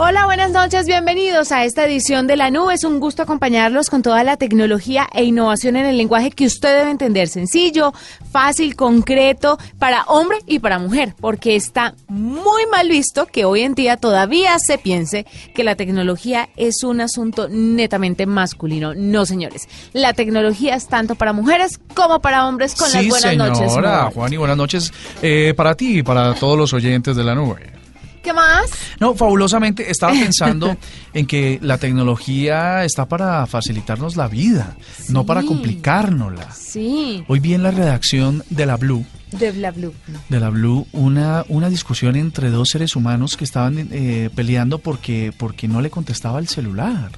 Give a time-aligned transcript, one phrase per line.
[0.00, 2.72] Hola, buenas noches, bienvenidos a esta edición de La Nube.
[2.72, 6.78] Es un gusto acompañarlos con toda la tecnología e innovación en el lenguaje que usted
[6.78, 7.26] debe entender.
[7.26, 7.92] Sencillo,
[8.30, 13.74] fácil, concreto, para hombre y para mujer, porque está muy mal visto que hoy en
[13.74, 18.94] día todavía se piense que la tecnología es un asunto netamente masculino.
[18.94, 19.68] No, señores.
[19.94, 23.72] La tecnología es tanto para mujeres como para hombres con las buenas noches.
[23.72, 27.34] Hola, Juan, y buenas noches eh, para ti y para todos los oyentes de La
[27.34, 27.77] Nube.
[28.28, 28.70] ¿Qué más?
[29.00, 30.76] No, fabulosamente estaba pensando
[31.14, 34.76] en que la tecnología está para facilitarnos la vida,
[35.08, 36.50] no para complicárnosla.
[36.52, 37.24] Sí.
[37.26, 39.94] Hoy vi en la redacción de la Blue, De Bla Blue.
[40.28, 45.32] de la Blue, una, una discusión entre dos seres humanos que estaban eh, peleando porque,
[45.38, 47.10] porque no le contestaba el celular.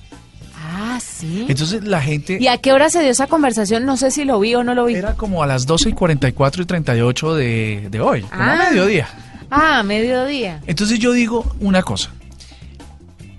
[0.65, 1.45] Ah, sí.
[1.49, 2.39] Entonces la gente...
[2.41, 3.85] ¿Y a qué hora se dio esa conversación?
[3.85, 4.95] No sé si lo vi o no lo vi.
[4.95, 8.67] Era como a las 12 y 44 y 38 de, de hoy, como Ah.
[8.67, 9.09] a mediodía.
[9.51, 10.61] Ah, mediodía.
[10.67, 12.11] Entonces yo digo una cosa.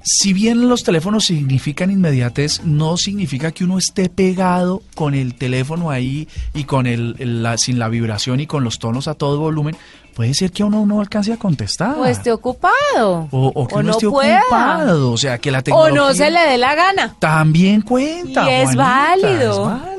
[0.04, 5.92] Si bien los teléfonos significan inmediatez, no significa que uno esté pegado con el teléfono
[5.92, 9.38] ahí y con el, el- la, sin la vibración y con los tonos a todo
[9.40, 9.78] volumen.
[10.16, 11.96] Puede ser que uno no alcance a contestar.
[12.00, 13.28] O esté ocupado.
[13.32, 14.42] o, o que uno no esté pueda.
[14.42, 15.12] ocupado.
[15.12, 15.96] O sea, que la O tecnología...
[16.02, 17.16] no se le dé la gana.
[17.20, 18.46] También cuenta.
[18.50, 19.30] Y es válido.
[19.52, 19.91] Es válido.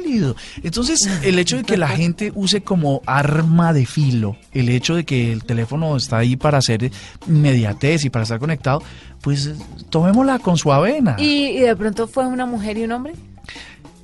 [0.63, 5.05] Entonces, el hecho de que la gente use como arma de filo, el hecho de
[5.05, 6.91] que el teléfono está ahí para hacer
[7.27, 8.83] inmediatez y para estar conectado,
[9.21, 9.55] pues eh,
[9.91, 11.17] tomémosla con su avena.
[11.19, 13.15] ¿Y, y de pronto fue una mujer y un hombre?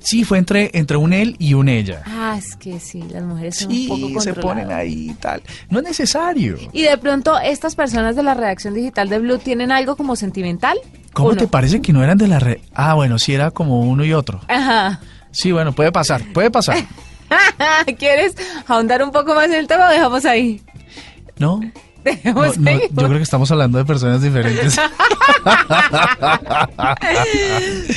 [0.01, 2.03] Sí, fue entre, entre un él y un ella.
[2.05, 5.41] Ah, es que sí, las mujeres son Sí, un poco se ponen ahí y tal.
[5.69, 6.57] No es necesario.
[6.71, 10.77] Y de pronto estas personas de la redacción digital de Blue tienen algo como sentimental.
[11.11, 11.49] ¿Cómo ¿o te no?
[11.49, 12.59] parece que no eran de la red?
[12.73, 14.39] Ah, bueno, sí era como uno y otro.
[14.47, 15.01] Ajá.
[15.39, 16.75] Sí, bueno, puede pasar, puede pasar.
[17.97, 18.35] ¿Quieres
[18.67, 20.61] ahondar un poco más en el tema o dejamos ahí?
[21.37, 21.61] ¿No?
[22.23, 24.75] No, yo creo que estamos hablando de personas diferentes.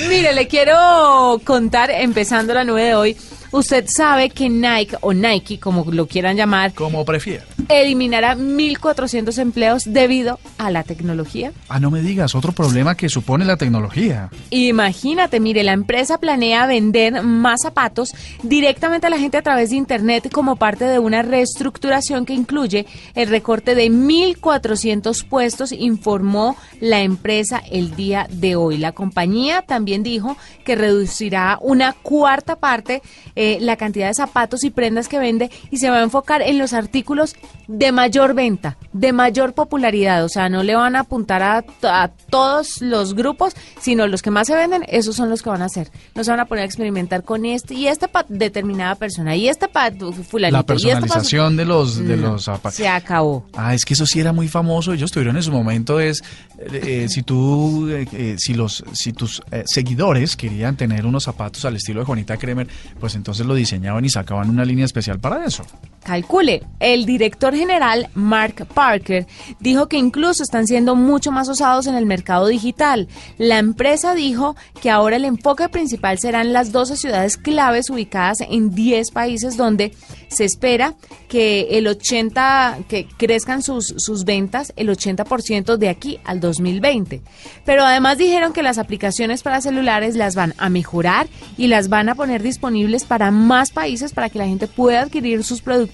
[0.09, 3.17] Mire, le quiero contar, empezando la nube de hoy,
[3.53, 7.45] usted sabe que Nike, o Nike, como lo quieran llamar, Como prefiera.
[7.69, 11.53] eliminará 1.400 empleos debido a la tecnología.
[11.69, 14.31] Ah, no me digas, otro problema que supone la tecnología.
[14.51, 18.11] Imagínate, mire, la empresa planea vender más zapatos
[18.43, 22.87] directamente a la gente a través de Internet como parte de una reestructuración que incluye
[23.15, 28.79] el recorte de 1.400 puestos, informó la empresa el día de hoy.
[28.79, 33.03] La compañía también dijo que reducirá una cuarta parte
[33.37, 36.59] eh, la cantidad de zapatos y prendas que vende y se va a enfocar en
[36.59, 37.35] los artículos
[37.69, 40.25] de mayor venta, de mayor popularidad.
[40.25, 44.31] O sea, no le van a apuntar a, a todos los grupos, sino los que
[44.31, 45.91] más se venden, esos son los que van a hacer.
[46.15, 49.49] No se van a poner a experimentar con este y este para determinada persona y
[49.49, 50.75] este para fulanito.
[50.75, 52.75] La y este su- personalización de los de No, los zapatos.
[52.77, 53.47] Se acabó.
[53.55, 54.93] Ah, es que eso sí era muy famoso.
[54.93, 56.23] Ellos tuvieron en su momento es
[56.59, 61.25] eh, eh, si tú eh, eh, si los si tus eh, seguidores querían tener unos
[61.25, 62.69] zapatos al estilo de Juanita Kremer,
[63.01, 65.65] pues entonces lo diseñaban y sacaban una línea especial para eso.
[66.03, 69.27] Calcule, el director general Mark Parker
[69.61, 73.09] dijo que incluso están siendo mucho más usados en el mercado digital.
[73.39, 78.75] La empresa dijo que ahora el enfoque principal serán las 12 ciudades claves ubicadas en
[78.75, 79.93] 10 países donde
[80.29, 80.95] se espera
[81.29, 87.23] que el 80 que crezcan sus, sus ventas el 80% de aquí al 2020.
[87.65, 92.09] Pero además dijeron que las aplicaciones para celulares las van a mejorar y las van
[92.09, 95.92] a poner disponibles para más países para que la gente pueda adquirir sus productos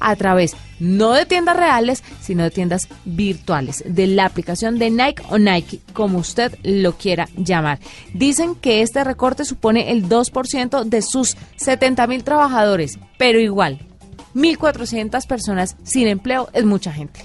[0.00, 5.22] a través no de tiendas reales, sino de tiendas virtuales, de la aplicación de Nike
[5.30, 7.78] o Nike, como usted lo quiera llamar.
[8.12, 13.80] Dicen que este recorte supone el 2% de sus 70 mil trabajadores, pero igual,
[14.34, 17.24] 1.400 personas sin empleo es mucha gente.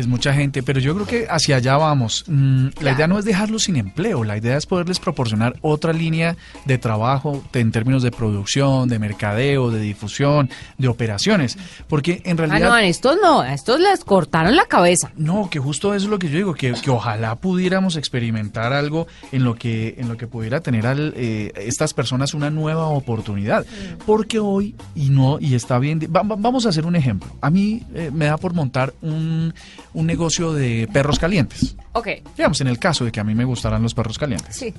[0.00, 2.24] Es mucha gente, pero yo creo que hacia allá vamos.
[2.28, 6.36] Mm, La idea no es dejarlos sin empleo, la idea es poderles proporcionar otra línea
[6.64, 10.48] de trabajo en términos de producción, de mercadeo, de difusión,
[10.78, 11.58] de operaciones,
[11.88, 12.68] porque en Ah, realidad...
[12.68, 15.10] no, a estos no, a estos les cortaron la cabeza.
[15.16, 19.06] No, que justo eso es lo que yo digo, que, que ojalá pudiéramos experimentar algo
[19.32, 23.66] en lo que, en lo que pudiera tener al, eh, estas personas una nueva oportunidad.
[24.06, 27.28] Porque hoy, y no, y está bien, va- va- vamos a hacer un ejemplo.
[27.40, 29.52] A mí eh, me da por montar un,
[29.98, 31.74] un negocio de perros calientes.
[31.92, 34.54] Ok, Digamos, en el caso de que a mí me gustaran los perros calientes.
[34.56, 34.72] sí.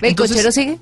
[0.00, 0.78] ¿Ve, el Entonces- cochero sigue?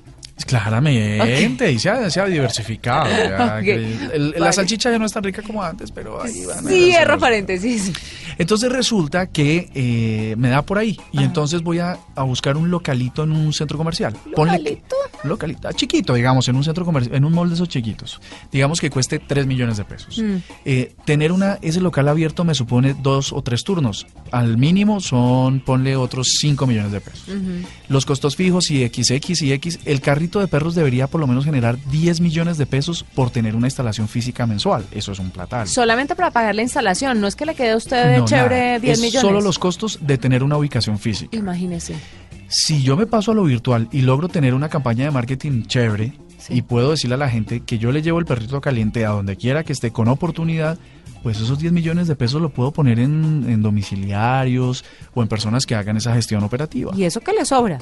[0.47, 3.07] Claramente, y se ha, se ha diversificado.
[3.61, 6.65] el- La salchicha ya no es tan rica como antes, pero ahí van.
[6.67, 7.91] Sí, a erro paréntesis.
[8.37, 12.71] Entonces resulta que eh, me da por ahí y entonces voy a, a buscar un
[12.71, 14.15] localito en un centro comercial.
[14.35, 14.95] Ponle ¿Localito?
[15.23, 18.19] localito, ah, chiquito, digamos, en un centro comercial, en un mall de esos chiquitos.
[18.51, 20.17] Digamos que cueste 3 millones de pesos.
[20.17, 20.37] Mm.
[20.65, 24.07] Eh, tener una ese local abierto me supone dos o tres turnos.
[24.31, 27.29] Al mínimo son, ponle otros 5 millones de pesos.
[27.87, 31.45] Los costos fijos y XX y X, el carrito de perros debería por lo menos
[31.45, 34.85] generar 10 millones de pesos por tener una instalación física mensual.
[34.91, 35.67] Eso es un platal.
[35.67, 38.79] Solamente para pagar la instalación, no es que le quede a usted No, chévere nada.
[38.79, 39.21] 10 es millones.
[39.21, 41.35] solo los costos de tener una ubicación física.
[41.37, 41.95] Imagínese.
[42.47, 46.13] Si yo me paso a lo virtual y logro tener una campaña de marketing chévere
[46.37, 46.55] Sí.
[46.55, 49.35] y puedo decirle a la gente que yo le llevo el perrito caliente a donde
[49.37, 50.79] quiera que esté con oportunidad,
[51.21, 54.83] pues esos 10 millones de pesos lo puedo poner en, en domiciliarios
[55.13, 56.91] o en personas que hagan esa gestión operativa.
[56.95, 57.77] Y eso que le sobra.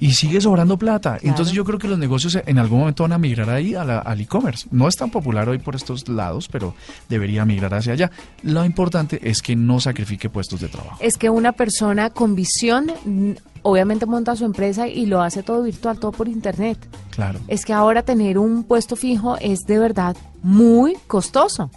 [0.00, 1.18] Y sigue sobrando plata.
[1.22, 3.98] Entonces yo creo que los negocios en algún momento van a migrar ahí a la-
[3.98, 4.68] al e-commerce.
[4.70, 6.74] No es tan popular hoy por estos lados, pero
[7.08, 8.10] debería migrar hacia allá.
[8.42, 10.98] Lo importante es que no sacrifique puestos de trabajo.
[11.00, 15.62] Es que una persona con visión mm, obviamente monta su empresa y lo hace todo
[15.64, 16.78] virtual, todo por internet.
[17.10, 17.40] Claro.
[17.48, 21.70] Es que ahora tener un puesto fijo es de verdad muy costoso.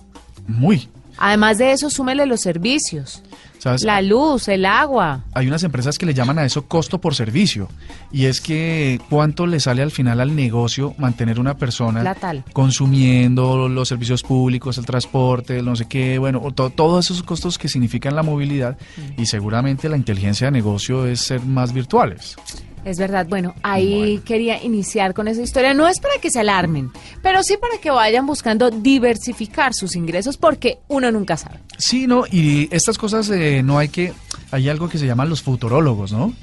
[0.47, 0.89] Muy.
[1.17, 3.23] Además de eso, súmele los servicios,
[3.61, 3.83] ¿Sabes?
[3.83, 5.23] la luz, el agua.
[5.33, 7.67] hay unas empresas que le llaman a eso costo por servicio.
[8.11, 12.43] Y es que cuánto le sale al final al negocio mantener una persona Platal.
[12.53, 17.57] consumiendo los servicios públicos, el transporte, el no sé qué, bueno, to- todos esos costos
[17.59, 18.77] que significan la movilidad.
[19.17, 22.35] Y seguramente la inteligencia de negocio es ser más virtuales.
[22.83, 25.73] Es verdad, bueno, ahí quería iniciar con esa historia.
[25.73, 26.91] No es para que se alarmen,
[27.21, 31.59] pero sí para que vayan buscando diversificar sus ingresos porque uno nunca sabe.
[31.77, 32.23] Sí, ¿no?
[32.31, 34.13] Y estas cosas eh, no hay que...
[34.51, 36.33] Hay algo que se llaman los futurólogos, ¿no?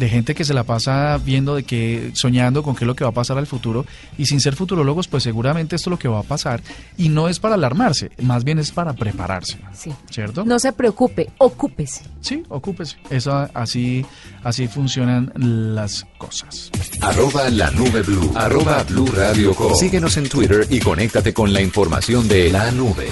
[0.00, 3.04] De gente que se la pasa viendo de que, soñando con qué es lo que
[3.04, 3.84] va a pasar al futuro.
[4.16, 6.62] Y sin ser futurólogos, pues seguramente esto es lo que va a pasar.
[6.96, 9.58] Y no es para alarmarse, más bien es para prepararse.
[9.74, 9.92] Sí.
[10.10, 10.46] ¿Cierto?
[10.46, 12.04] No se preocupe, ocúpese.
[12.22, 12.96] Sí, ocúpese.
[13.10, 14.06] Eso, así,
[14.42, 16.70] así funcionan las cosas.
[17.02, 18.32] Arroba la nube blue.
[18.34, 19.74] Arroba blue radio com.
[19.74, 23.06] Síguenos en Twitter y conéctate con la información de la nube.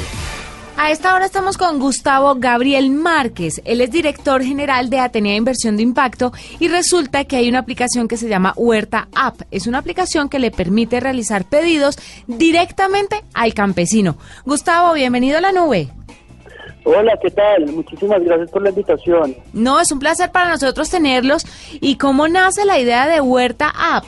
[0.80, 3.60] A esta hora estamos con Gustavo Gabriel Márquez.
[3.64, 6.30] Él es director general de Atenea Inversión de Impacto
[6.60, 9.42] y resulta que hay una aplicación que se llama Huerta App.
[9.50, 11.98] Es una aplicación que le permite realizar pedidos
[12.28, 14.18] directamente al campesino.
[14.46, 15.88] Gustavo, bienvenido a la nube.
[16.84, 17.66] Hola, ¿qué tal?
[17.72, 19.34] Muchísimas gracias por la invitación.
[19.52, 21.44] No, es un placer para nosotros tenerlos.
[21.80, 24.04] ¿Y cómo nace la idea de Huerta App?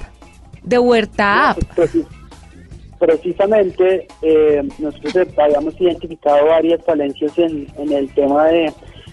[0.62, 1.58] De Huerta App.
[3.00, 8.72] Precis- precisamente, eh, nosotros habíamos identificado varias falencias en, en el tema de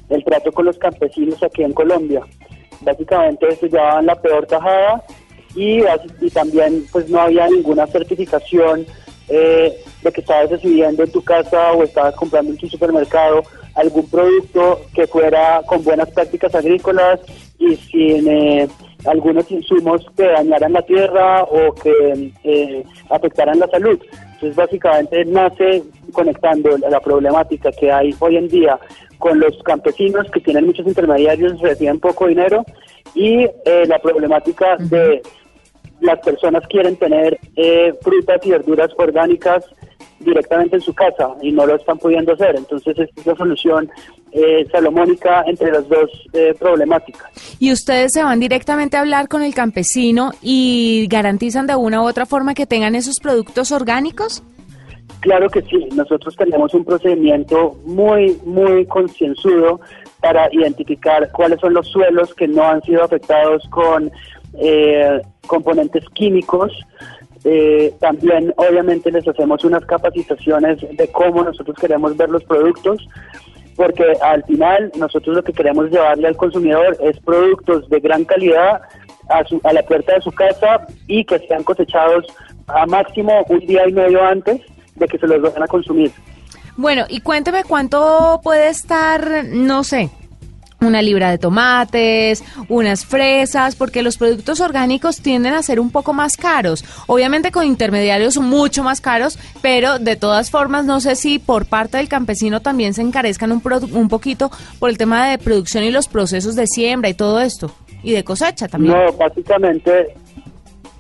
[0.10, 2.22] el trato con los campesinos aquí en Colombia.
[2.82, 5.04] Básicamente, se llevaban la peor tajada
[5.56, 5.80] y,
[6.22, 8.86] y también pues no había ninguna certificación
[9.30, 9.74] eh,
[10.04, 13.44] de que estabas recibiendo en tu casa o estabas comprando en tu supermercado
[13.76, 17.20] algún producto que fuera con buenas prácticas agrícolas
[17.60, 18.68] y sin eh,
[19.06, 24.00] algunos insumos que dañaran la tierra o que eh, afectaran la salud.
[24.34, 28.80] Entonces básicamente nace conectando la, la problemática que hay hoy en día
[29.18, 32.64] con los campesinos que tienen muchos intermediarios, reciben poco dinero
[33.16, 35.22] y eh, la problemática de
[36.02, 39.66] las personas quieren tener eh, frutas y verduras orgánicas
[40.20, 42.56] directamente en su casa y no lo están pudiendo hacer.
[42.56, 43.90] Entonces esta es la solución
[44.38, 47.32] eh, salomónica entre las dos eh, problemáticas.
[47.60, 52.08] Y ustedes se van directamente a hablar con el campesino y garantizan de una u
[52.08, 54.44] otra forma que tengan esos productos orgánicos.
[55.22, 59.82] Claro que sí, nosotros tenemos un procedimiento muy, muy concienzudo
[60.22, 64.12] para identificar cuáles son los suelos que no han sido afectados con
[64.60, 66.72] eh, componentes químicos.
[67.44, 73.08] Eh, también, obviamente, les hacemos unas capacitaciones de cómo nosotros queremos ver los productos,
[73.78, 78.82] porque al final nosotros lo que queremos llevarle al consumidor es productos de gran calidad
[79.30, 82.26] a, su, a la puerta de su casa y que sean cosechados
[82.68, 84.62] a máximo un día y medio antes
[84.96, 86.12] de que se los vayan a consumir.
[86.76, 90.10] Bueno, y cuénteme cuánto puede estar, no sé,
[90.80, 96.14] una libra de tomates, unas fresas, porque los productos orgánicos tienden a ser un poco
[96.14, 96.86] más caros.
[97.08, 101.98] Obviamente con intermediarios mucho más caros, pero de todas formas no sé si por parte
[101.98, 103.62] del campesino también se encarezcan un,
[103.94, 107.72] un poquito por el tema de producción y los procesos de siembra y todo esto,
[108.04, 108.94] y de cosecha también.
[108.94, 110.14] No, básicamente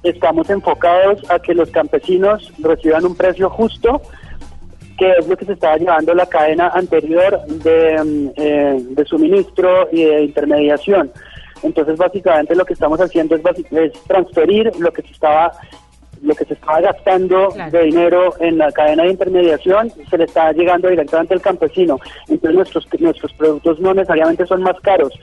[0.04, 4.02] estamos enfocados a que los campesinos reciban un precio justo
[4.98, 9.88] que es lo que se estaba llevando la cadena anterior de, mm, eh, de suministro
[9.92, 11.12] y de intermediación.
[11.64, 15.52] Entonces, básicamente lo que estamos haciendo es, es transferir lo que se estaba
[16.22, 20.52] lo que se estaba gastando de dinero en la cadena de intermediación se le está
[20.52, 22.00] llegando directamente al campesino.
[22.28, 25.14] Entonces nuestros nuestros productos no necesariamente son más caros.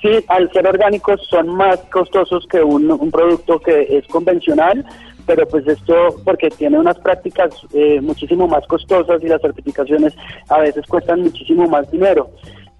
[0.00, 4.84] Sí, al ser orgánicos son más costosos que un, un producto que es convencional,
[5.26, 10.14] pero pues esto porque tiene unas prácticas eh, muchísimo más costosas y las certificaciones
[10.48, 12.30] a veces cuestan muchísimo más dinero.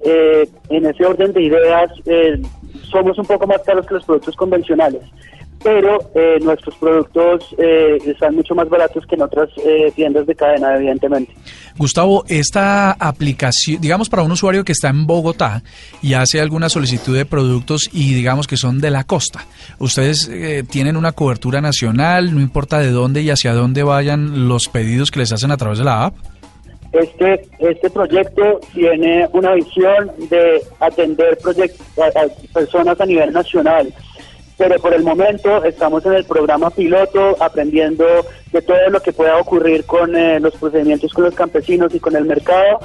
[0.00, 2.40] Eh, en ese orden de ideas, eh,
[2.90, 5.02] somos un poco más caros que los productos convencionales
[5.62, 10.34] pero eh, nuestros productos eh, están mucho más baratos que en otras eh, tiendas de
[10.34, 11.32] cadena, evidentemente.
[11.76, 15.62] Gustavo, esta aplicación, digamos para un usuario que está en Bogotá
[16.02, 19.40] y hace alguna solicitud de productos y digamos que son de la costa,
[19.78, 20.30] ustedes
[20.70, 25.20] tienen una cobertura nacional, no importa de dónde y hacia dónde vayan los pedidos que
[25.20, 26.14] les hacen a través de la app.
[26.92, 31.36] Este, este proyecto tiene una visión de atender
[31.98, 33.92] a personas a nivel nacional
[34.56, 38.04] pero por el momento estamos en el programa piloto aprendiendo
[38.52, 42.16] de todo lo que pueda ocurrir con eh, los procedimientos con los campesinos y con
[42.16, 42.78] el mercado.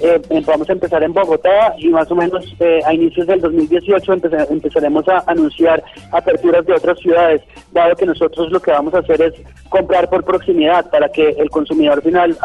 [0.00, 4.12] Eh, vamos a empezar en Bogotá y más o menos eh, a inicios del 2018
[4.50, 5.82] empezaremos a anunciar
[6.12, 7.42] aperturas de otras ciudades,
[7.72, 9.34] dado que nosotros lo que vamos a hacer es
[9.68, 12.38] comprar por proximidad para que el consumidor final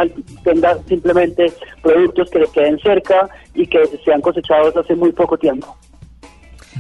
[0.43, 5.77] tenga simplemente productos que le queden cerca y que sean cosechados hace muy poco tiempo.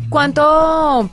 [0.09, 1.09] ¿Cuánto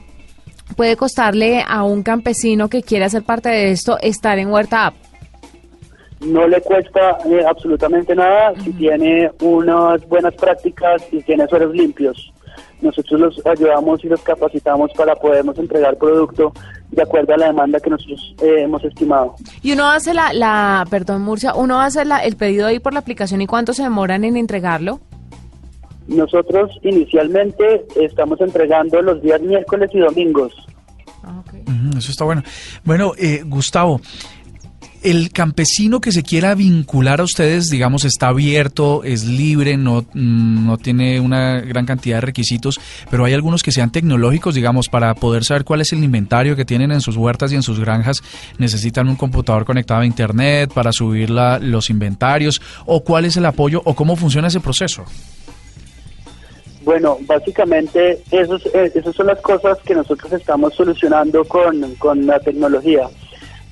[0.81, 4.95] puede costarle a un campesino que quiere hacer parte de esto estar en Huerta App?
[6.23, 12.33] No le cuesta eh, absolutamente nada si tiene unas buenas prácticas y tiene suelos limpios.
[12.81, 16.55] Nosotros los ayudamos y los capacitamos para podernos entregar producto
[16.91, 19.35] de acuerdo a la demanda que nosotros eh, hemos estimado.
[19.61, 23.01] Y uno hace la, la perdón Murcia, uno hace la, el pedido ahí por la
[23.01, 24.99] aplicación y cuánto se demoran en entregarlo?
[26.09, 30.55] Nosotros inicialmente estamos entregando los días miércoles y domingos.
[32.00, 32.42] Eso está bueno.
[32.85, 34.00] Bueno, eh, Gustavo,
[35.02, 40.66] el campesino que se quiera vincular a ustedes, digamos, está abierto, es libre, no, mm,
[40.66, 42.78] no tiene una gran cantidad de requisitos,
[43.11, 46.64] pero hay algunos que sean tecnológicos, digamos, para poder saber cuál es el inventario que
[46.64, 48.23] tienen en sus huertas y en sus granjas,
[48.59, 53.80] necesitan un computador conectado a Internet para subir los inventarios, o cuál es el apoyo,
[53.85, 55.04] o cómo funciona ese proceso.
[56.91, 62.41] Bueno, básicamente esos, eh, esas son las cosas que nosotros estamos solucionando con, con la
[62.41, 63.09] tecnología.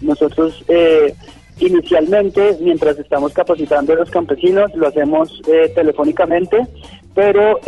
[0.01, 1.13] Nosotros eh,
[1.59, 6.65] inicialmente, mientras estamos capacitando a los campesinos, lo hacemos eh, telefónicamente,
[7.13, 7.59] pero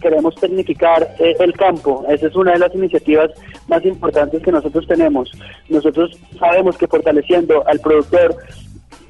[0.00, 2.04] queremos tecnificar el campo.
[2.08, 3.32] Esa es una de las iniciativas
[3.66, 5.28] más importantes que nosotros tenemos.
[5.68, 8.36] Nosotros sabemos que fortaleciendo al productor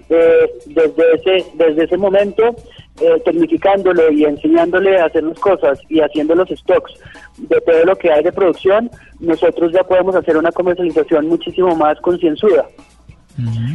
[0.09, 2.57] desde, ese, desde ese momento
[3.00, 6.92] eh, tecnificándolo y enseñándole a hacer las cosas y haciendo los stocks
[7.38, 12.00] de todo lo que hay de producción, nosotros ya podemos hacer una comercialización muchísimo más
[12.00, 12.66] concienzuda.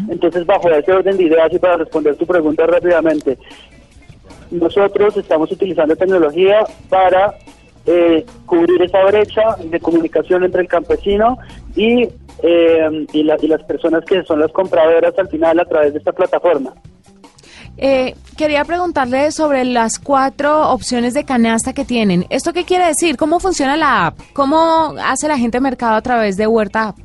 [0.09, 3.37] Entonces, bajo ese orden de ideas y para responder tu pregunta rápidamente,
[4.51, 7.35] nosotros estamos utilizando tecnología para
[7.85, 11.37] eh, cubrir esa brecha de comunicación entre el campesino
[11.75, 12.07] y,
[12.41, 16.13] eh, y, y las personas que son las compradoras al final a través de esta
[16.13, 16.73] plataforma.
[17.81, 22.25] Eh, quería preguntarle sobre las cuatro opciones de canasta que tienen.
[22.29, 23.15] ¿Esto qué quiere decir?
[23.15, 24.19] ¿Cómo funciona la app?
[24.33, 26.97] ¿Cómo hace la gente mercado a través de Huerta App?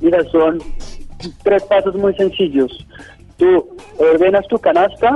[0.00, 0.62] Mira, son
[1.42, 2.72] tres pasos muy sencillos.
[3.36, 5.14] Tú ordenas tu canasta,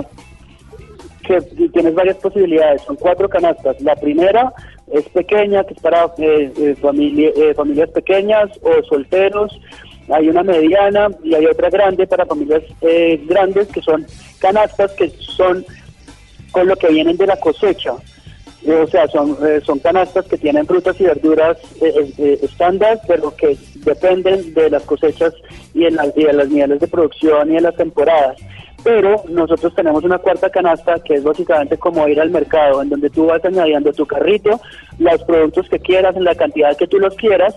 [1.26, 2.82] que tienes varias posibilidades.
[2.82, 3.80] Son cuatro canastas.
[3.80, 4.52] La primera
[4.92, 9.58] es pequeña, que es para eh, eh, eh familias pequeñas o solteros
[10.10, 14.06] hay una mediana y hay otra grande para familias eh, grandes que son
[14.38, 15.64] canastas que son
[16.50, 17.94] con lo que vienen de la cosecha.
[18.64, 21.58] Eh, o sea, son, eh, son canastas que tienen frutas y verduras
[22.42, 25.34] estándar, pero que dependen de las cosechas
[25.74, 28.36] y de, las, y de las niveles de producción y de las temporadas.
[28.82, 33.10] Pero nosotros tenemos una cuarta canasta que es básicamente como ir al mercado, en donde
[33.10, 34.60] tú vas añadiendo tu carrito,
[34.98, 37.54] los productos que quieras, en la cantidad que tú los quieras,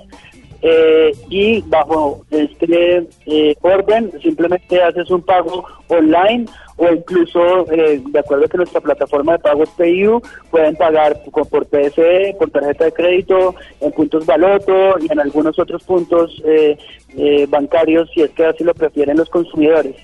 [0.62, 6.46] eh, y bajo este eh, orden simplemente haces un pago online
[6.78, 11.48] o incluso eh, de acuerdo a que nuestra plataforma de pagos PayU pueden pagar por,
[11.48, 16.78] por PSE, por tarjeta de crédito, en puntos Baloto y en algunos otros puntos eh,
[17.18, 19.96] eh, bancarios si es que así lo prefieren los consumidores.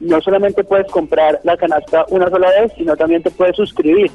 [0.00, 4.10] No solamente puedes comprar la canasta una sola vez, sino también te puedes suscribir.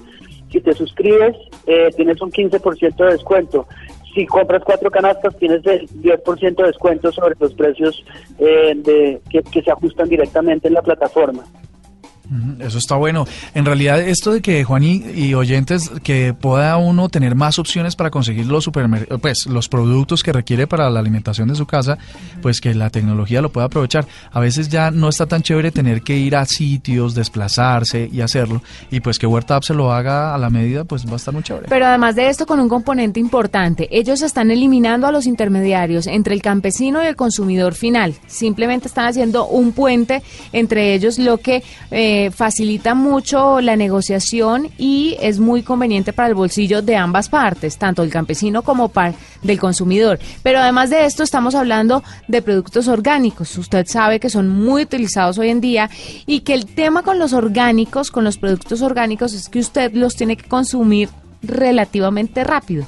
[0.51, 1.37] Si te suscribes,
[1.67, 3.67] eh, tienes un 15% de descuento.
[4.13, 8.03] Si compras cuatro canastas, tienes el 10% de descuento sobre los precios
[8.39, 11.43] eh, de, que, que se ajustan directamente en la plataforma.
[12.59, 13.25] Eso está bueno.
[13.55, 17.95] En realidad, esto de que Juan y, y oyentes, que pueda uno tener más opciones
[17.95, 21.97] para conseguir los supermer- pues los productos que requiere para la alimentación de su casa,
[22.41, 24.05] pues que la tecnología lo pueda aprovechar.
[24.31, 28.61] A veces ya no está tan chévere tener que ir a sitios, desplazarse y hacerlo.
[28.91, 31.33] Y pues que Huerta App se lo haga a la medida, pues va a estar
[31.33, 31.67] muy chévere.
[31.69, 36.33] Pero además de esto, con un componente importante, ellos están eliminando a los intermediarios entre
[36.33, 38.13] el campesino y el consumidor final.
[38.27, 40.21] Simplemente están haciendo un puente
[40.51, 46.35] entre ellos, lo que eh, facilita mucho la negociación y es muy conveniente para el
[46.35, 50.19] bolsillo de ambas partes, tanto el campesino como para del consumidor.
[50.43, 53.57] Pero además de esto, estamos hablando de productos orgánicos.
[53.57, 55.89] Usted sabe que son muy utilizados hoy en día
[56.25, 60.15] y que el tema con los orgánicos, con los productos orgánicos, es que usted los
[60.15, 61.09] tiene que consumir
[61.41, 62.87] relativamente rápido,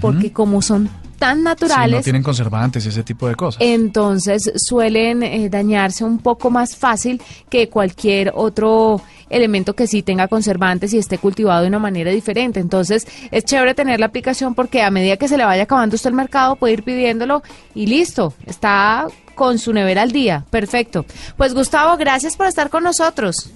[0.00, 0.88] porque como son
[1.22, 3.60] tan Sí, naturales, no tienen conservantes y ese tipo de cosas.
[3.62, 9.00] entonces suelen eh, dañarse un poco más fácil que cualquier otro
[9.30, 12.58] elemento que sí tenga conservantes y esté cultivado de una manera diferente.
[12.60, 16.10] Entonces es chévere tener la aplicación porque a medida que se le vaya acabando usted
[16.10, 17.42] el mercado puede ir pidiéndolo
[17.74, 20.44] y listo, está con su nevera al día.
[20.50, 21.06] Perfecto.
[21.36, 23.50] Pues Gustavo, gracias por estar con nosotros.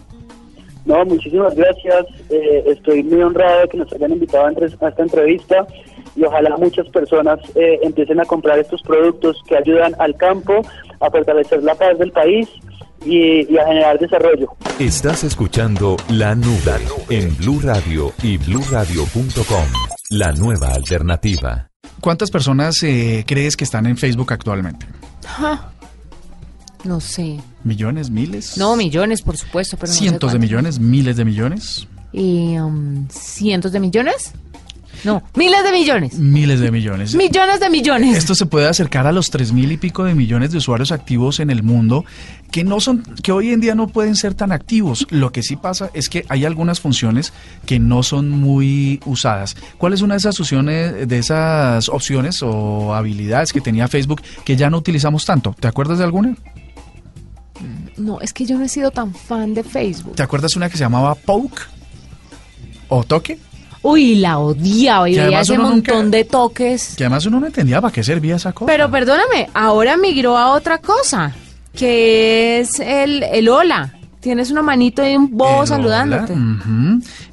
[0.86, 2.06] No, muchísimas gracias.
[2.30, 4.50] Eh, estoy muy honrado de que nos hayan invitado a
[4.88, 5.66] esta entrevista
[6.16, 10.62] y ojalá muchas personas eh, empiecen a comprar estos productos que ayudan al campo
[11.00, 12.48] a fortalecer la paz del país
[13.04, 14.48] y, y a generar desarrollo.
[14.78, 16.80] Estás escuchando La Nube
[17.10, 19.64] en Blue Radio y bluradio.com.
[20.10, 21.68] La nueva alternativa.
[22.00, 24.86] ¿Cuántas personas eh, crees que están en Facebook actualmente?
[25.26, 25.72] Ja.
[26.84, 27.40] No sé.
[27.64, 28.56] ¿Millones, miles?
[28.56, 30.78] No, millones, por supuesto, pero no sé ¿Cientos de millones?
[30.78, 31.88] ¿Miles de millones?
[32.12, 34.32] Y, um, ¿Cientos de millones?
[35.04, 36.18] No, miles de millones.
[36.18, 37.14] Miles de millones.
[37.14, 38.16] Millones de millones.
[38.16, 41.40] Esto se puede acercar a los tres mil y pico de millones de usuarios activos
[41.40, 42.04] en el mundo
[42.50, 45.06] que no son, que hoy en día no pueden ser tan activos.
[45.10, 47.32] Lo que sí pasa es que hay algunas funciones
[47.66, 49.56] que no son muy usadas.
[49.78, 54.56] ¿Cuál es una de esas opciones, de esas opciones o habilidades que tenía Facebook que
[54.56, 55.54] ya no utilizamos tanto?
[55.58, 56.36] ¿Te acuerdas de alguna?
[57.96, 60.14] No, es que yo no he sido tan fan de Facebook.
[60.14, 61.62] ¿Te acuerdas una que se llamaba Poke?
[62.88, 63.38] ¿O Toque?
[63.86, 66.94] Uy, la odiaba y Que veía ese uno nunca- montón de toques.
[66.96, 68.66] Que además uno no entendía para qué servía esa cosa.
[68.70, 71.32] Pero perdóname, ahora migró a otra cosa,
[71.74, 73.92] que es el, el hola.
[74.26, 76.34] Tienes una manito y un bobo El saludándote.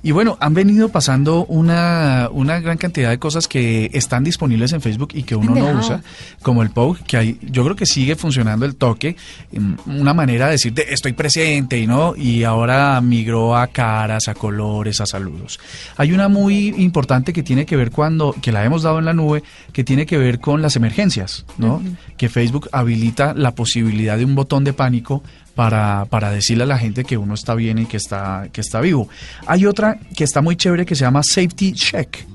[0.03, 4.81] Y bueno, han venido pasando una, una gran cantidad de cosas que están disponibles en
[4.81, 6.03] Facebook y que uno no usa,
[6.43, 9.15] como el Poke, que hay, yo creo que sigue funcionando el toque,
[9.51, 14.27] mm, una manera de decir de, estoy presente y no, y ahora migró a caras,
[14.27, 15.59] a colores, a saludos.
[15.97, 19.15] Hay una muy importante que tiene que ver cuando, que la hemos dado en la
[19.15, 21.81] nube, que tiene que ver con las emergencias, ¿no?
[22.17, 25.23] Que Facebook habilita la posibilidad de un botón de pánico
[25.55, 28.81] para, para decirle a la gente que uno está bien y que está, que está
[28.81, 29.07] vivo.
[29.45, 32.25] Hay otra que está muy chévere que se llama Safety Check,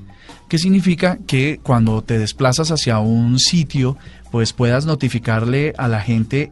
[0.47, 3.97] que significa que cuando te desplazas hacia un sitio,
[4.31, 6.51] pues puedas notificarle a la gente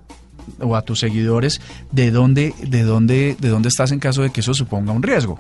[0.60, 4.41] o a tus seguidores de dónde, de dónde, de dónde estás en caso de que
[4.41, 5.39] eso suponga un riesgo.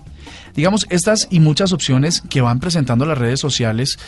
[0.55, 3.99] Digamos, estas y muchas opciones que van presentando las redes sociales,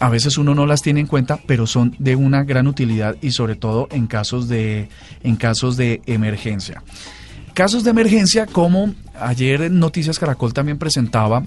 [0.00, 3.32] a veces uno no las tiene en cuenta, pero son de una gran utilidad y
[3.32, 4.88] sobre todo en casos de,
[5.22, 6.82] en casos de emergencia.
[7.54, 11.42] Casos de emergencia como ayer Noticias Caracol también presentaba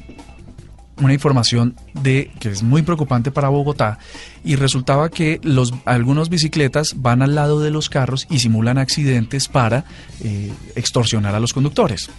[1.02, 4.00] una información de que es muy preocupante para Bogotá
[4.44, 9.48] y resultaba que los algunos bicicletas van al lado de los carros y simulan accidentes
[9.48, 9.86] para
[10.24, 12.10] eh, extorsionar a los conductores.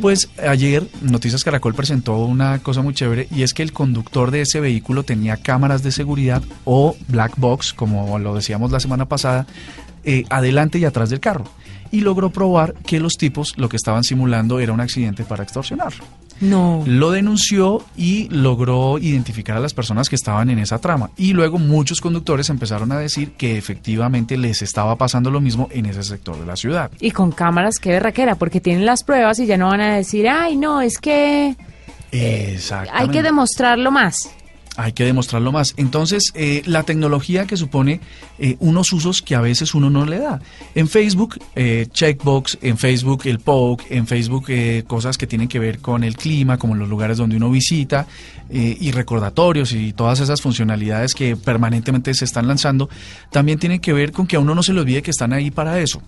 [0.00, 4.42] Pues ayer Noticias Caracol presentó una cosa muy chévere y es que el conductor de
[4.42, 9.46] ese vehículo tenía cámaras de seguridad o black box, como lo decíamos la semana pasada,
[10.04, 11.44] eh, adelante y atrás del carro.
[11.90, 15.94] Y logró probar que los tipos lo que estaban simulando era un accidente para extorsionar.
[16.40, 16.84] No.
[16.86, 21.10] Lo denunció y logró identificar a las personas que estaban en esa trama.
[21.16, 25.86] Y luego muchos conductores empezaron a decir que efectivamente les estaba pasando lo mismo en
[25.86, 26.90] ese sector de la ciudad.
[27.00, 30.28] Y con cámaras, qué berraquera, porque tienen las pruebas y ya no van a decir,
[30.28, 31.56] ay, no, es que
[32.12, 33.02] Exactamente.
[33.02, 34.30] hay que demostrarlo más.
[34.80, 35.74] Hay que demostrarlo más.
[35.76, 38.00] Entonces, eh, la tecnología que supone
[38.38, 40.40] eh, unos usos que a veces uno no le da.
[40.76, 45.58] En Facebook, eh, Checkbox, en Facebook el Poke, en Facebook eh, cosas que tienen que
[45.58, 48.06] ver con el clima, como los lugares donde uno visita,
[48.50, 52.88] y recordatorios y todas esas funcionalidades que permanentemente se están lanzando,
[53.30, 55.50] también tienen que ver con que a uno no se le olvide que están ahí
[55.50, 56.00] para eso.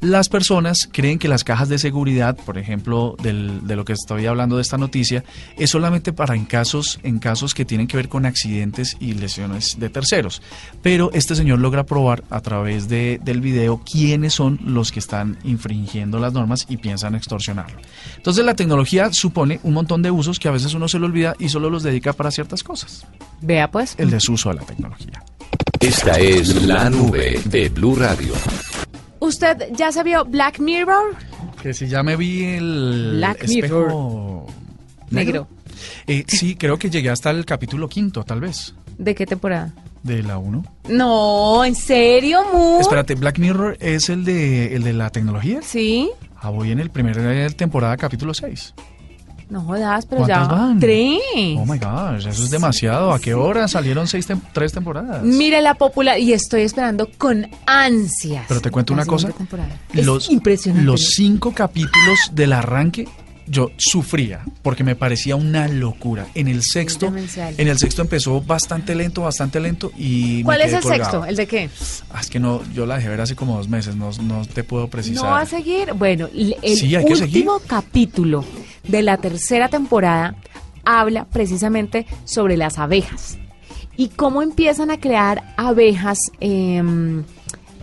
[0.00, 4.26] Las personas creen que las cajas de seguridad, por ejemplo, del- de lo que estoy
[4.26, 5.24] hablando de esta noticia,
[5.56, 9.76] es solamente para en casos, en casos que tienen que ver con accidentes y lesiones
[9.78, 10.42] de terceros.
[10.82, 15.38] Pero este señor logra probar a través de- del video quiénes son los que están
[15.44, 17.78] infringiendo las normas y piensan extorsionarlo.
[18.16, 21.34] Entonces la tecnología supone un montón de usos que a veces uno se le olvida
[21.38, 23.06] y solo los dedica para ciertas cosas.
[23.40, 23.94] Vea pues.
[23.98, 25.22] El desuso de la tecnología.
[25.80, 28.34] Esta es la nube de Blue Radio.
[29.20, 31.14] ¿Usted ya se vio Black Mirror?
[31.62, 34.46] Que si ya me vi el Black espejo
[35.10, 35.48] Negro.
[36.06, 39.72] Eh, sí, creo que llegué hasta el capítulo quinto, tal vez, ¿De qué temporada?
[40.02, 40.64] de la 1.
[40.90, 42.80] No, ¿en serio, Mu?
[42.80, 45.60] Espérate, Black Mirror es el de, el de la tecnología.
[45.62, 46.08] Sí.
[46.40, 48.74] Ah, voy en el primer eh, temporada, capítulo 6.
[49.50, 50.40] No jodas, pero ya.
[50.40, 50.78] ¿Cuántas van?
[50.80, 51.18] Tres.
[51.56, 53.12] Oh my gosh, eso es demasiado.
[53.12, 55.22] ¿A qué hora salieron seis tem- tres temporadas?
[55.24, 58.44] Mire la popular y estoy esperando con ansias.
[58.46, 59.30] Pero te cuento una cosa.
[59.30, 59.70] temporada.
[59.94, 60.84] Es Los, impresionante.
[60.84, 63.08] los cinco capítulos del arranque
[63.50, 66.26] yo sufría porque me parecía una locura.
[66.34, 70.72] En el sexto, en el sexto empezó bastante lento, bastante lento y me ¿Cuál es
[70.72, 71.02] el colgado.
[71.04, 71.24] sexto?
[71.26, 71.70] ¿El de qué?
[72.10, 74.64] Ah, es que no, yo la dejé ver hace como dos meses, no, no te
[74.64, 75.24] puedo precisar.
[75.24, 75.92] ¿No va a seguir?
[75.94, 78.44] Bueno, el Sí, último capítulo
[78.86, 80.34] de la tercera temporada
[80.84, 83.38] habla precisamente sobre las abejas
[83.96, 87.24] y cómo empiezan a crear abejas em,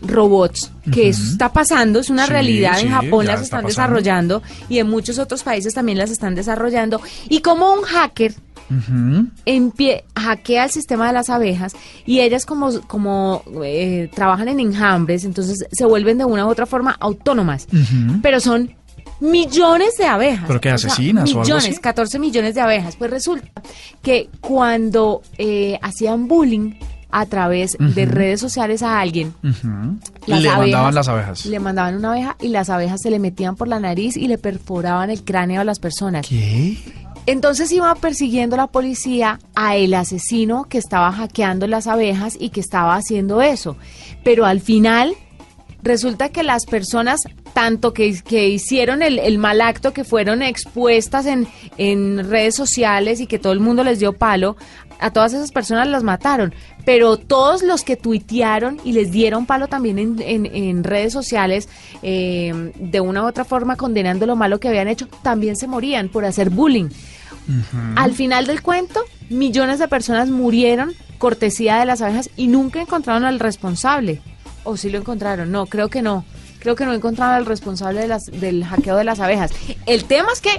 [0.07, 3.63] robots, que eso está pasando, es una Sí, realidad, sí, en Japón las está están
[3.63, 3.67] pasando.
[3.67, 8.33] desarrollando y en muchos otros países también las están desarrollando y como un hacker
[9.45, 11.73] empie- hackea el sistema de las abejas
[12.05, 16.65] y ellas como, como eh, trabajan en enjambres, entonces se vuelven de una u otra
[16.65, 17.67] forma autónomas.
[18.21, 18.73] Pero son
[19.19, 20.45] millones de abejas.
[20.47, 21.77] ¿Pero qué, O sea, asesinas o algo Millones, así?
[21.79, 22.95] 14 millones de abejas.
[22.95, 23.47] Pues resulta
[24.01, 26.73] que cuando eh, hacían bullying
[27.17, 29.33] a través de redes sociales a alguien,
[30.27, 31.45] las Le abejas- mandaban las abejas.
[31.45, 34.37] le mandaban una abeja y las abejas se le metían por la nariz y le
[34.37, 36.27] perforaban el cráneo a las personas.
[36.27, 36.77] ¿Qué?
[37.25, 42.59] Entonces iba persiguiendo la policía a el asesino que estaba hackeando las abejas y que
[42.59, 43.77] estaba haciendo eso.
[44.25, 45.13] Pero al final
[45.81, 47.21] resulta que las personas,
[47.53, 51.47] tanto que, que hicieron el, el mal acto, que fueron expuestas en,
[51.77, 54.55] en redes sociales y que todo el mundo les dio palo,
[54.99, 56.53] a todas esas personas las mataron.
[56.85, 61.67] Pero todos los que tuitearon y les dieron palo también en, en- en redes sociales,
[62.03, 66.09] eh, de una u otra forma condenando lo malo que habían hecho, también se morían
[66.09, 66.89] por hacer bullying.
[67.95, 73.23] Al final del cuento, millones de personas murieron cortesía de las abejas y nunca encontraron
[73.23, 74.21] al responsable.
[74.63, 75.51] ¿O sí lo encontraron?
[75.51, 76.25] No, creo que no.
[76.59, 79.51] Creo que no encontraron al responsable de las, del hackeo de las abejas.
[79.85, 80.49] El tema es que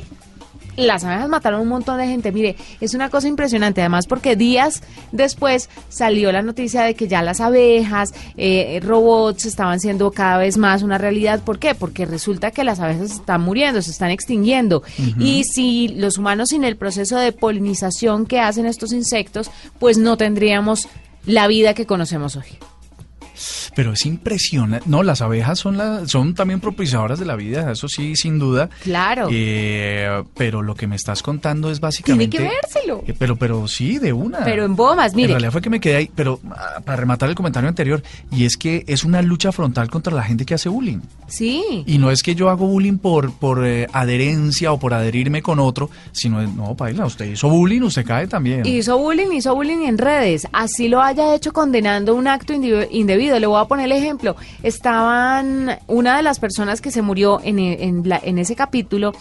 [0.76, 2.32] las abejas mataron un montón de gente.
[2.32, 7.22] Mire, es una cosa impresionante, además porque días después salió la noticia de que ya
[7.22, 11.40] las abejas, eh, robots estaban siendo cada vez más una realidad.
[11.42, 11.74] ¿Por qué?
[11.74, 14.82] Porque resulta que las abejas están muriendo, se están extinguiendo.
[15.18, 20.16] Y si los humanos sin el proceso de polinización que hacen estos insectos, pues no
[20.16, 20.88] tendríamos
[21.24, 22.58] la vida que conocemos hoy.
[23.74, 24.86] Pero es impresionante.
[24.88, 28.68] No, las abejas son, la, son también propiciadoras de la vida, eso sí, sin duda.
[28.82, 29.28] Claro.
[29.30, 32.36] Eh, pero lo que me estás contando es Tiene básicamente...
[32.38, 33.02] que vérselo.
[33.06, 34.44] Eh, pero, pero sí, de una.
[34.44, 35.28] Pero en bombas, En mire.
[35.28, 38.56] realidad fue que me quedé ahí, pero ah, para rematar el comentario anterior, y es
[38.56, 40.98] que es una lucha frontal contra la gente que hace bullying.
[41.28, 41.84] Sí.
[41.86, 45.58] Y no es que yo hago bullying por, por eh, adherencia o por adherirme con
[45.58, 48.64] otro, sino, no, Paila, usted hizo bullying, usted cae también.
[48.64, 50.46] Hizo bullying, hizo bullying en redes.
[50.52, 52.88] Así lo haya hecho condenando un acto indi-
[53.38, 54.36] Le voy a poner el ejemplo.
[54.62, 59.12] Estaban, una de las personas que se murió en, en, la- en ese capítulo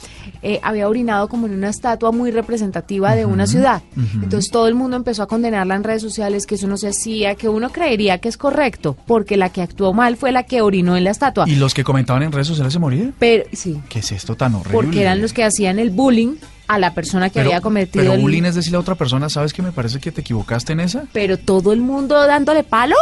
[0.43, 3.81] eh, había orinado como en una estatua muy representativa de una ciudad.
[4.21, 7.35] Entonces todo el mundo empezó a condenarla en redes sociales, que eso no se hacía,
[7.35, 10.95] que uno creería que es correcto, porque la que actuó mal fue la que orinó
[10.95, 11.45] en la estatua.
[11.49, 13.13] ¿Y los que comentaban en redes sociales se morían?
[13.17, 14.73] Pero, sí, ¿Qué es esto tan horrible?
[14.81, 16.35] porque eran los que hacían el bullying
[16.67, 19.29] a la persona que pero, había cometido Pero el bullying es decirle a otra persona,
[19.29, 21.03] ¿sabes que me parece que te equivocaste en esa?
[21.13, 22.95] Pero todo el mundo dándole palo.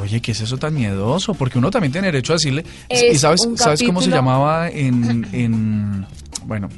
[0.00, 1.34] Oye, ¿qué es eso tan miedoso?
[1.34, 2.64] Porque uno también tiene derecho a decirle.
[2.88, 6.06] Es ¿Y sabes, sabes cómo se llamaba en, en.
[6.44, 6.68] Bueno.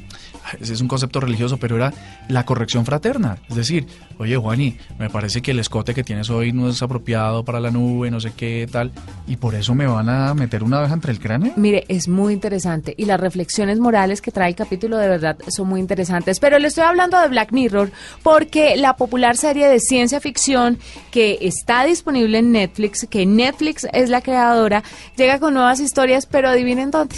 [0.59, 1.93] Ese es un concepto religioso, pero era
[2.27, 3.37] la corrección fraterna.
[3.49, 7.43] Es decir, oye Juani, me parece que el escote que tienes hoy no es apropiado
[7.43, 8.91] para la nube, no sé qué tal,
[9.27, 11.53] y por eso me van a meter una abeja entre el cráneo.
[11.55, 15.67] Mire, es muy interesante y las reflexiones morales que trae el capítulo de verdad son
[15.67, 16.39] muy interesantes.
[16.39, 17.91] Pero le estoy hablando de Black Mirror
[18.23, 20.77] porque la popular serie de ciencia ficción
[21.11, 24.83] que está disponible en Netflix, que Netflix es la creadora,
[25.15, 27.15] llega con nuevas historias, pero adivinen dónde.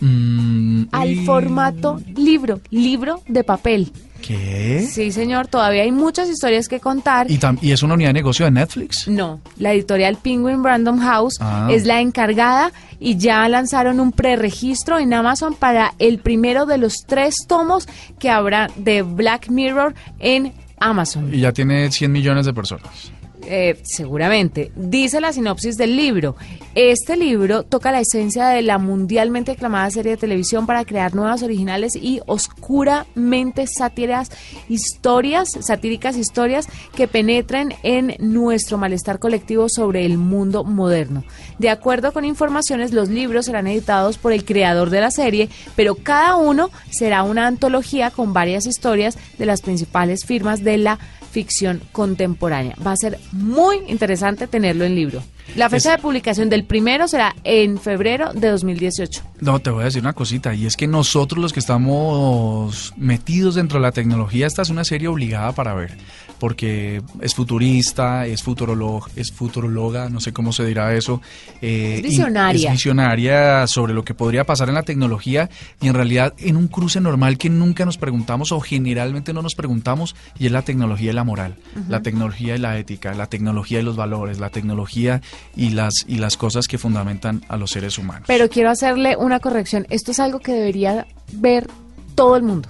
[0.00, 3.92] Mm, Al y- formato libro, libro de papel.
[4.22, 4.86] ¿Qué?
[4.90, 7.30] Sí, señor, todavía hay muchas historias que contar.
[7.30, 9.06] ¿Y, y es una unidad de negocio de Netflix?
[9.06, 11.68] No, la editorial Penguin Random House Ah.
[11.70, 17.04] es la encargada y ya lanzaron un preregistro en Amazon para el primero de los
[17.06, 17.86] tres tomos
[18.18, 21.32] que habrá de Black Mirror en Amazon.
[21.32, 23.12] Y ya tiene 100 millones de personas.
[23.48, 24.72] Eh, seguramente.
[24.74, 26.34] Dice la sinopsis del libro.
[26.74, 31.44] Este libro toca la esencia de la mundialmente aclamada serie de televisión para crear nuevas,
[31.44, 34.30] originales y oscuramente sátiras
[34.68, 41.22] historias, satíricas historias que penetren en nuestro malestar colectivo sobre el mundo moderno.
[41.58, 45.94] De acuerdo con informaciones, los libros serán editados por el creador de la serie, pero
[45.94, 50.98] cada uno será una antología con varias historias de las principales firmas de la
[51.36, 52.74] ficción contemporánea.
[52.84, 55.22] Va a ser muy interesante tenerlo en libro.
[55.54, 59.22] La fecha Es- de publicación del primero será en febrero de 2018.
[59.40, 63.54] No, te voy a decir una cosita, y es que nosotros los que estamos metidos
[63.54, 65.96] dentro de la tecnología, esta es una serie obligada para ver,
[66.38, 71.20] porque es futurista, es futurolog, es futurologa, no sé cómo se dirá eso.
[71.62, 72.60] eh, Es visionaria.
[72.60, 75.48] y- Es visionaria sobre lo que podría pasar en la tecnología
[75.80, 79.54] y en realidad en un cruce normal que nunca nos preguntamos o generalmente no nos
[79.54, 81.56] preguntamos, y es la tecnología y la moral,
[81.88, 85.22] la tecnología y la ética, la tecnología y los valores, la tecnología
[85.54, 88.24] y las, y las cosas que fundamentan a los seres humanos.
[88.26, 89.86] Pero quiero hacerle una corrección.
[89.90, 91.68] Esto es algo que debería ver
[92.14, 92.68] todo el mundo.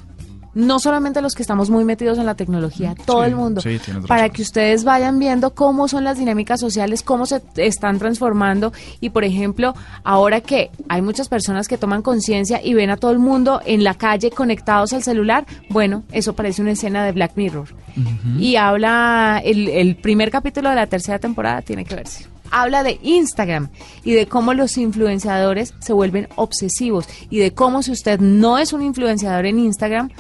[0.55, 3.61] No solamente los que estamos muy metidos en la tecnología, todo Sí, el mundo.
[3.61, 8.73] sí, para que ustedes vayan viendo cómo son las dinámicas sociales, cómo se están transformando.
[9.03, 13.11] Y por ejemplo, ahora que hay muchas personas que toman conciencia y ven a todo
[13.11, 17.33] el mundo en la calle conectados al celular, bueno, eso parece una escena de Black
[17.37, 17.69] Mirror.
[18.39, 22.29] Y habla, el, el primer capítulo de la tercera temporada tiene que verse.
[22.51, 23.71] Habla de Instagram
[24.05, 28.73] y de cómo los influenciadores se vuelven obsesivos y de cómo si usted no es
[28.73, 30.11] un influenciador en Instagram,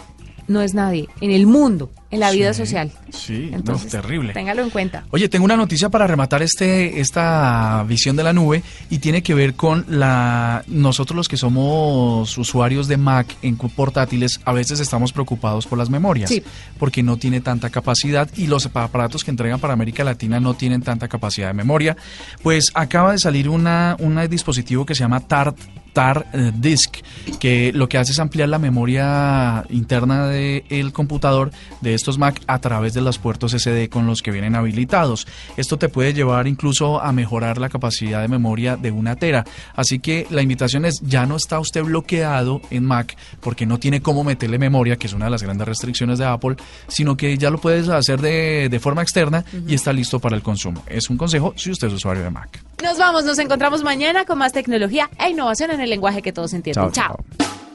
[0.48, 2.92] no es nadie en el mundo, en la vida Sí, social.
[3.10, 4.32] sí, no, Entonces, terrible.
[4.32, 5.04] Téngalo en cuenta.
[5.10, 9.34] Oye, tengo una noticia para rematar este esta visión de la nube y tiene que
[9.34, 15.12] ver con la nosotros los que somos usuarios de Mac en portátiles a veces estamos
[15.12, 16.42] preocupados por las memorias Sí.
[16.78, 20.82] porque no tiene tanta capacidad y los aparatos que entregan para América Latina no tienen
[20.82, 21.96] tanta capacidad de memoria.
[22.42, 25.58] Pues acaba de salir una un dispositivo que se llama TART
[25.92, 26.96] TAR eh, Disk,
[27.40, 32.60] que lo que hace es ampliar la memoria interna del computador de estos Mac a
[32.60, 35.26] través de los puertos SD con los que vienen habilitados.
[35.56, 39.44] Esto te puede llevar incluso a mejorar la capacidad de memoria de una tera.
[39.74, 44.00] Así que la invitación es, ya no está usted bloqueado en Mac porque no tiene
[44.00, 46.56] cómo meterle memoria, que es una de las grandes restricciones de Apple,
[46.88, 50.42] sino que ya lo puedes hacer de, de forma externa y está listo para el
[50.42, 50.82] consumo.
[50.86, 52.62] Es un consejo si usted es usuario de Mac.
[52.82, 56.52] Nos vamos, nos encontramos mañana con más tecnología e innovación en el lenguaje que todos
[56.52, 56.92] entienden.
[56.92, 57.65] Chao, Chao.